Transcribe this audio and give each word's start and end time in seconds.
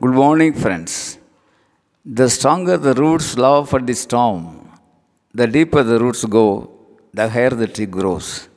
Good 0.00 0.14
morning, 0.14 0.52
friends. 0.52 1.18
The 2.04 2.30
stronger 2.30 2.76
the 2.76 2.94
roots 2.94 3.36
love 3.36 3.68
for 3.68 3.80
the 3.80 3.94
storm, 3.94 4.42
the 5.34 5.48
deeper 5.48 5.82
the 5.82 5.98
roots 5.98 6.24
go, 6.24 6.70
the 7.12 7.28
higher 7.28 7.50
the 7.50 7.66
tree 7.66 7.86
grows. 7.86 8.48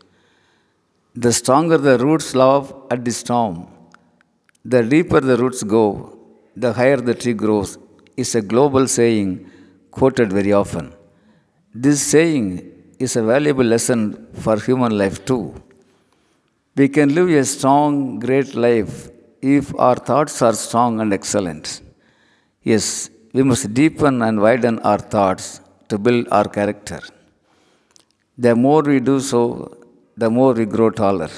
The 1.16 1.34
stronger 1.34 1.80
the 1.80 1.98
roots 1.98 2.36
love 2.36 2.66
at 2.92 3.04
the 3.04 3.12
storm, 3.12 3.56
the 4.64 4.84
deeper 4.84 5.20
the 5.20 5.36
roots 5.36 5.64
go, 5.64 6.16
the 6.56 6.74
higher 6.74 6.98
the 6.98 7.16
tree 7.16 7.34
grows, 7.34 7.80
is 8.16 8.36
a 8.36 8.44
global 8.44 8.88
saying 8.88 9.50
quoted 9.90 10.32
very 10.32 10.54
often. 10.54 10.94
This 11.74 12.04
saying 12.04 12.72
is 13.00 13.16
a 13.16 13.24
valuable 13.24 13.66
lesson 13.66 14.28
for 14.34 14.60
human 14.60 14.96
life 14.96 15.26
too. 15.26 15.56
We 16.76 16.88
can 16.88 17.16
live 17.16 17.30
a 17.30 17.44
strong, 17.46 18.20
great 18.20 18.54
life 18.54 19.10
if 19.42 19.74
our 19.80 19.96
thoughts 19.96 20.42
are 20.42 20.54
strong 20.54 21.00
and 21.02 21.14
excellent. 21.14 21.82
Yes, 22.64 23.10
we 23.34 23.44
must 23.44 23.74
deepen 23.74 24.22
and 24.22 24.42
widen 24.42 24.80
our 24.80 25.00
thoughts 25.00 25.62
to 25.90 25.98
build 25.98 26.28
our 26.32 26.48
character. 26.48 27.00
The 28.38 28.56
more 28.56 28.82
we 28.84 29.00
do 29.00 29.20
so, 29.20 29.78
the 30.16 30.30
more 30.30 30.54
we 30.54 30.66
grow 30.66 30.90
taller. 30.90 31.30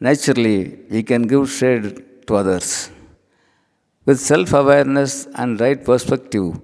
Naturally, 0.00 0.78
we 0.90 1.02
can 1.02 1.22
give 1.22 1.50
shade 1.50 2.26
to 2.26 2.36
others. 2.36 2.90
With 4.06 4.18
self 4.18 4.52
awareness 4.52 5.26
and 5.34 5.60
right 5.60 5.84
perspective, 5.84 6.60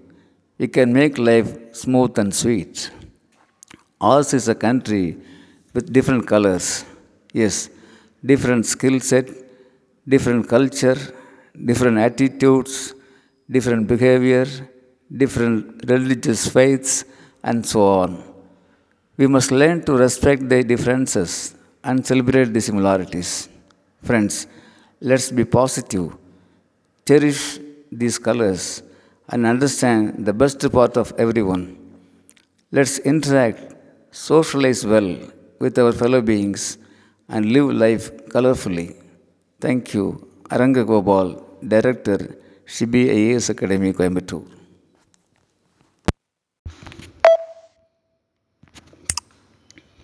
we 0.59 0.69
can 0.69 0.93
make 0.93 1.19
life 1.19 1.75
smooth 1.75 2.19
and 2.19 2.35
sweet. 2.35 2.91
Ours 4.01 4.33
is 4.33 4.49
a 4.49 4.55
country 4.55 5.19
with 5.75 5.93
different 5.93 6.27
colors. 6.27 6.85
Yes, 7.33 7.69
different 8.25 8.65
skill 8.65 8.99
set, 9.01 9.29
different 10.09 10.49
culture, 10.49 10.99
different 11.65 11.99
attitudes, 11.99 12.95
different 13.51 13.87
behavior, 13.87 14.47
different 15.23 15.89
religious 15.89 16.49
faiths, 16.49 17.05
and 17.43 17.65
so 17.65 17.81
on. 17.83 18.23
We 19.17 19.27
must 19.27 19.51
learn 19.51 19.85
to 19.85 19.93
respect 19.93 20.49
the 20.49 20.63
differences 20.63 21.55
and 21.83 22.05
celebrate 22.05 22.53
the 22.53 22.61
similarities. 22.61 23.49
Friends, 24.03 24.47
let's 25.01 25.31
be 25.31 25.45
positive, 25.45 26.17
cherish 27.07 27.59
these 27.91 28.19
colors, 28.19 28.83
and 29.29 29.47
understand 29.47 30.27
the 30.27 30.33
best 30.33 30.61
part 30.71 30.97
of 30.97 31.13
everyone. 31.19 31.79
Let's 32.71 32.99
interact, 32.99 33.75
socialize 34.11 34.85
well 34.85 35.19
with 35.59 35.79
our 35.79 35.93
fellow 35.93 36.21
beings, 36.21 36.79
and 37.29 37.47
live 37.47 37.73
life 37.73 38.13
colorfully. 38.29 39.06
Thank 39.67 39.95
you. 39.95 40.05
Aranga 40.49 40.87
Gopal, 40.87 41.29
Director, 41.61 42.19
Shibi 42.65 43.01
IAS 43.11 43.51
Academy, 43.51 43.93
Coimbatore. 43.93 44.47